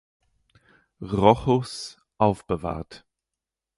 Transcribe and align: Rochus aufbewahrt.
Rochus 1.03 1.99
aufbewahrt. 2.17 3.05